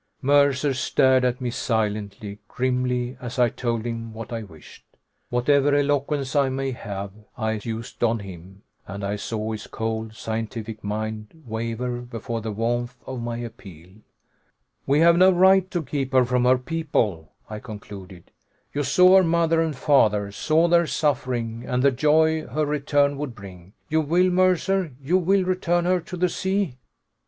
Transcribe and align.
Mercer 0.23 0.73
stared 0.73 1.23
at 1.23 1.39
me 1.39 1.51
silently, 1.51 2.39
grimly, 2.47 3.15
as 3.21 3.37
I 3.37 3.49
told 3.49 3.85
him 3.85 4.13
what 4.15 4.33
I 4.33 4.41
wished. 4.41 4.83
Whatever 5.29 5.75
eloquence 5.75 6.35
I 6.35 6.49
may 6.49 6.71
have, 6.71 7.11
I 7.37 7.59
used 7.63 8.03
on 8.03 8.17
him, 8.17 8.63
and 8.87 9.03
I 9.03 9.15
saw 9.15 9.51
his 9.51 9.67
cold, 9.67 10.15
scientific 10.15 10.83
mind 10.83 11.43
waver 11.45 11.99
before 12.01 12.41
the 12.41 12.51
warmth 12.51 12.97
of 13.05 13.21
my 13.21 13.37
appeal. 13.37 13.89
"We 14.87 15.01
have 15.01 15.17
no 15.17 15.29
right 15.29 15.69
to 15.69 15.83
keep 15.83 16.13
her 16.13 16.25
from 16.25 16.45
her 16.45 16.57
people," 16.57 17.33
I 17.47 17.59
concluded. 17.59 18.31
"You 18.73 18.81
saw 18.81 19.17
her 19.17 19.23
mother 19.23 19.61
and 19.61 19.75
father, 19.75 20.31
saw 20.31 20.67
their 20.67 20.87
suffering, 20.87 21.63
and 21.67 21.83
the 21.83 21.91
joy 21.91 22.47
her 22.47 22.65
return 22.65 23.19
would 23.19 23.35
bring. 23.35 23.73
You 23.87 24.01
will, 24.01 24.31
Mercer 24.31 24.93
you 24.99 25.19
will 25.19 25.43
return 25.43 25.85
her 25.85 25.99
to 25.99 26.17
the 26.17 26.27
sea?" 26.29 26.77